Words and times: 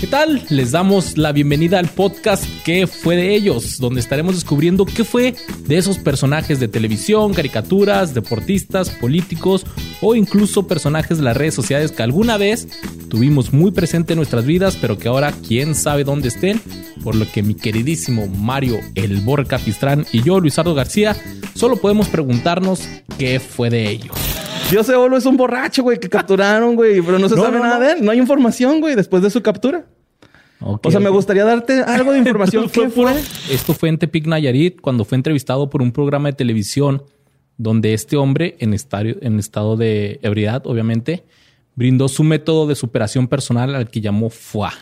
¿Qué 0.00 0.06
tal? 0.06 0.44
Les 0.48 0.70
damos 0.70 1.18
la 1.18 1.32
bienvenida 1.32 1.80
al 1.80 1.88
podcast 1.88 2.44
¿Qué 2.64 2.86
fue 2.86 3.16
de 3.16 3.34
ellos? 3.34 3.80
Donde 3.80 3.98
estaremos 3.98 4.36
descubriendo 4.36 4.86
qué 4.86 5.02
fue 5.02 5.34
de 5.66 5.76
esos 5.76 5.98
personajes 5.98 6.60
de 6.60 6.68
televisión, 6.68 7.34
caricaturas, 7.34 8.14
deportistas, 8.14 8.90
políticos 8.90 9.66
o 10.00 10.14
incluso 10.14 10.68
personajes 10.68 11.18
de 11.18 11.24
las 11.24 11.36
redes 11.36 11.54
sociales 11.54 11.90
que 11.90 12.04
alguna 12.04 12.36
vez 12.36 12.68
tuvimos 13.08 13.52
muy 13.52 13.72
presente 13.72 14.12
en 14.12 14.18
nuestras 14.18 14.46
vidas, 14.46 14.78
pero 14.80 14.98
que 14.98 15.08
ahora 15.08 15.34
quién 15.46 15.74
sabe 15.74 16.04
dónde 16.04 16.28
estén. 16.28 16.60
Por 17.02 17.16
lo 17.16 17.28
que 17.30 17.42
mi 17.42 17.54
queridísimo 17.54 18.28
Mario 18.28 18.78
El 18.94 19.20
Borca 19.22 19.58
Pistrán 19.58 20.06
y 20.12 20.22
yo, 20.22 20.38
Luisardo 20.38 20.74
García, 20.74 21.16
solo 21.54 21.76
podemos 21.76 22.06
preguntarnos 22.06 22.82
qué 23.18 23.40
fue 23.40 23.68
de 23.68 23.90
ellos. 23.90 24.37
Dios 24.70 24.88
Olo 24.90 25.16
es 25.16 25.24
un 25.24 25.36
borracho, 25.36 25.82
güey, 25.82 25.98
que 25.98 26.08
capturaron, 26.08 26.76
güey, 26.76 27.00
pero 27.00 27.18
no 27.18 27.28
se 27.28 27.36
sabe 27.36 27.58
nada 27.58 27.78
de 27.80 27.92
él. 27.92 28.04
No 28.04 28.10
hay 28.10 28.18
información, 28.18 28.80
güey, 28.80 28.94
después 28.94 29.22
de 29.22 29.30
su 29.30 29.42
captura. 29.42 29.86
o 30.60 30.90
sea, 30.90 31.00
me 31.00 31.08
gustaría 31.08 31.44
darte 31.44 31.82
algo 31.82 32.12
de 32.12 32.18
información. 32.18 32.68
¿Qué 32.72 32.88
fue? 32.90 33.18
Esto 33.50 33.72
fue 33.72 33.88
en 33.88 33.98
Tepic 33.98 34.26
Nayarit, 34.26 34.80
cuando 34.80 35.04
fue 35.04 35.16
entrevistado 35.16 35.70
por 35.70 35.80
un 35.80 35.92
programa 35.92 36.28
de 36.28 36.34
televisión 36.34 37.02
donde 37.56 37.94
este 37.94 38.16
hombre, 38.16 38.56
en, 38.60 38.74
en 38.74 39.38
estado 39.38 39.76
de 39.76 40.20
ebriedad, 40.22 40.66
obviamente, 40.66 41.24
brindó 41.74 42.08
su 42.08 42.22
método 42.22 42.66
de 42.66 42.74
superación 42.74 43.26
personal 43.26 43.74
al 43.74 43.88
que 43.88 44.00
llamó 44.00 44.30
FUA. 44.30 44.72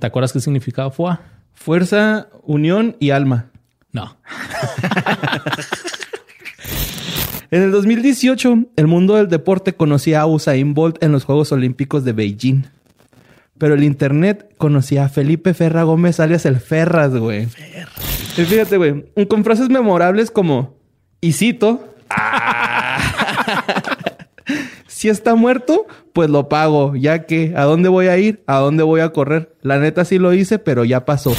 ¿Te 0.00 0.06
acuerdas 0.06 0.32
qué 0.32 0.40
significaba 0.40 0.90
FUA? 0.90 1.20
Fuerza, 1.52 2.28
unión 2.42 2.96
y 2.98 3.10
alma. 3.10 3.50
No. 3.92 4.16
En 7.52 7.60
el 7.60 7.70
2018, 7.70 8.64
el 8.76 8.86
mundo 8.86 9.16
del 9.16 9.28
deporte 9.28 9.74
conocía 9.74 10.22
a 10.22 10.26
Usain 10.26 10.72
Bolt 10.72 11.02
en 11.02 11.12
los 11.12 11.24
Juegos 11.24 11.52
Olímpicos 11.52 12.02
de 12.02 12.14
Beijing. 12.14 12.62
Pero 13.58 13.74
el 13.74 13.84
internet 13.84 14.54
conocía 14.56 15.04
a 15.04 15.10
Felipe 15.10 15.52
Ferra 15.52 15.82
Gómez 15.82 16.18
alias 16.18 16.46
el 16.46 16.60
Ferras, 16.60 17.14
güey. 17.14 17.48
Y 18.38 18.44
fíjate, 18.44 18.78
güey, 18.78 19.04
con 19.28 19.44
frases 19.44 19.68
memorables 19.68 20.30
como, 20.30 20.78
y 21.20 21.34
cito, 21.34 21.94
si 24.86 25.10
está 25.10 25.34
muerto, 25.34 25.86
pues 26.14 26.30
lo 26.30 26.48
pago, 26.48 26.96
ya 26.96 27.26
que, 27.26 27.52
¿a 27.54 27.64
dónde 27.64 27.90
voy 27.90 28.06
a 28.06 28.16
ir? 28.16 28.42
¿A 28.46 28.60
dónde 28.60 28.82
voy 28.82 29.02
a 29.02 29.10
correr? 29.10 29.54
La 29.60 29.78
neta 29.78 30.06
sí 30.06 30.18
lo 30.18 30.32
hice, 30.32 30.58
pero 30.58 30.86
ya 30.86 31.04
pasó. 31.04 31.36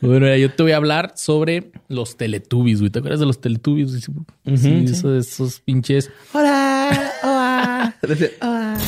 Bueno, 0.00 0.34
yo 0.36 0.50
te 0.50 0.62
voy 0.62 0.72
a 0.72 0.76
hablar 0.76 1.12
sobre 1.16 1.72
los 1.88 2.16
Teletubbies, 2.16 2.80
güey. 2.80 2.90
¿Te 2.90 3.00
acuerdas 3.00 3.20
de 3.20 3.26
los 3.26 3.40
Teletubbies? 3.40 3.90
sí, 3.90 4.84
esos, 4.84 5.60
pinches. 5.60 6.10
¡Hola! 6.32 7.12
¡Hola! 7.22 7.96
¡Hola! 8.40 8.78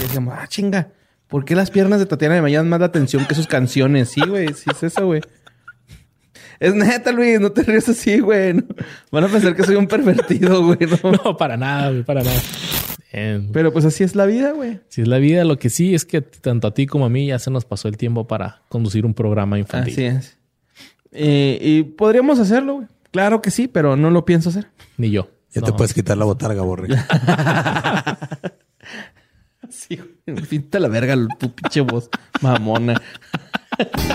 decíamos, 0.00 0.34
ah, 0.36 0.46
chinga. 0.48 0.88
¿Por 1.28 1.44
qué 1.44 1.54
las 1.54 1.70
piernas 1.70 1.98
de 1.98 2.06
Tatiana 2.06 2.40
me 2.40 2.50
llaman 2.50 2.68
más 2.70 2.80
la 2.80 2.86
atención 2.86 3.26
que 3.26 3.34
sus 3.34 3.46
canciones? 3.46 4.10
Sí, 4.10 4.20
güey. 4.26 4.48
Sí, 4.54 4.70
es 4.70 4.82
eso, 4.82 5.06
güey. 5.06 5.20
Es 6.60 6.74
neta, 6.74 7.12
Luis. 7.12 7.40
No 7.40 7.52
te 7.52 7.62
ríes 7.62 7.88
así, 7.88 8.20
güey. 8.20 8.54
Van 9.10 9.24
a 9.24 9.28
pensar 9.28 9.54
que 9.54 9.64
soy 9.64 9.76
un 9.76 9.86
pervertido, 9.86 10.64
güey. 10.64 10.78
No, 11.24 11.36
para 11.36 11.56
nada, 11.56 11.90
güey. 11.90 12.04
Para 12.04 12.22
nada. 12.22 12.40
Pero 13.52 13.72
pues 13.72 13.84
así 13.84 14.02
es 14.02 14.16
la 14.16 14.26
vida, 14.26 14.52
güey. 14.52 14.80
Si 14.88 15.02
es 15.02 15.08
la 15.08 15.18
vida. 15.18 15.44
Lo 15.44 15.58
que 15.58 15.70
sí 15.70 15.94
es 15.94 16.04
que 16.04 16.20
tanto 16.20 16.68
a 16.68 16.74
ti 16.74 16.86
como 16.86 17.04
a 17.04 17.10
mí 17.10 17.26
ya 17.26 17.38
se 17.38 17.50
nos 17.50 17.64
pasó 17.64 17.88
el 17.88 17.96
tiempo 17.96 18.26
para 18.26 18.62
conducir 18.68 19.06
un 19.06 19.14
programa 19.14 19.58
infantil. 19.58 19.92
Así 19.92 20.04
es. 20.04 20.38
Eh, 21.14 21.58
y 21.60 21.82
podríamos 21.84 22.38
hacerlo, 22.38 22.74
güey. 22.74 22.88
Claro 23.10 23.40
que 23.40 23.50
sí, 23.50 23.68
pero 23.68 23.96
no 23.96 24.10
lo 24.10 24.24
pienso 24.24 24.48
hacer. 24.48 24.68
Ni 24.96 25.10
yo. 25.10 25.28
Ya 25.52 25.62
te 25.62 25.72
puedes 25.72 25.94
quitar 25.94 26.16
la 26.16 26.24
botarga, 26.24 26.62
borre. 26.62 26.88
sí, 29.70 29.96
güey. 30.26 30.42
Pinta 30.48 30.80
la 30.80 30.88
verga 30.88 31.16
tu 31.38 31.54
pinche 31.54 31.80
voz 31.80 32.10
mamona. 32.40 33.00